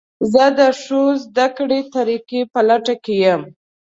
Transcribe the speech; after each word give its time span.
زه 0.31 0.45
د 0.57 0.59
ښو 0.81 1.01
زده 1.23 1.47
کړې 1.57 1.79
طریقو 1.95 2.39
په 2.51 2.59
لټه 2.69 2.95
کې 3.03 3.15
یم. 3.23 3.41